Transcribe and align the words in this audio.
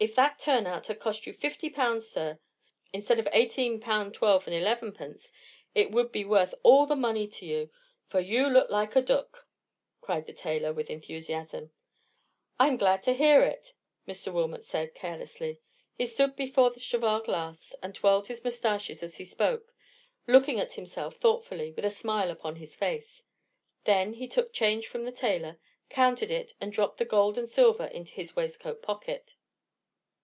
"If 0.00 0.14
that 0.16 0.38
turn 0.38 0.66
out 0.66 0.88
had 0.88 1.00
cost 1.00 1.26
you 1.26 1.32
fifty 1.32 1.70
pound, 1.70 2.02
sir, 2.02 2.38
instead 2.92 3.18
of 3.18 3.26
eighteen 3.32 3.80
pound, 3.80 4.12
twelve, 4.12 4.46
and 4.46 4.54
elevenpence, 4.54 5.32
it 5.74 5.92
would 5.92 6.12
be 6.12 6.26
worth 6.26 6.54
all 6.62 6.84
the 6.84 6.94
money 6.96 7.26
to 7.28 7.46
you; 7.46 7.70
for 8.10 8.20
you 8.20 8.46
look 8.50 8.68
like 8.68 8.94
a 8.96 9.00
dook;" 9.00 9.46
cried 10.02 10.26
the 10.26 10.34
tailor, 10.34 10.74
with 10.74 10.90
enthusiasm. 10.90 11.70
"I'm 12.60 12.76
glad 12.76 13.02
to 13.04 13.14
hear 13.14 13.44
it," 13.44 13.72
Mr. 14.06 14.30
Wilmot 14.30 14.62
said, 14.62 14.94
carelessly. 14.94 15.62
He 15.94 16.04
stood 16.04 16.36
before 16.36 16.68
the 16.70 16.80
cheval 16.80 17.20
glass, 17.20 17.74
and 17.82 17.94
twirled 17.94 18.26
his 18.26 18.44
moustache 18.44 18.90
as 18.90 19.16
he 19.16 19.24
spoke, 19.24 19.72
looking 20.26 20.60
at 20.60 20.74
himself 20.74 21.16
thoughtfully, 21.16 21.72
with 21.72 21.84
a 21.86 21.88
smile 21.88 22.30
upon 22.30 22.56
his 22.56 22.76
face. 22.76 23.24
Then 23.84 24.12
he 24.12 24.28
took 24.28 24.48
his 24.48 24.56
change 24.58 24.86
from 24.86 25.04
the 25.06 25.12
tailor, 25.12 25.56
counted 25.88 26.30
it, 26.30 26.52
and 26.60 26.74
dropped 26.74 26.98
the 26.98 27.06
gold 27.06 27.38
and 27.38 27.48
silver 27.48 27.86
into 27.86 28.12
his 28.12 28.36
waistcoat 28.36 28.82
pocket. 28.82 29.34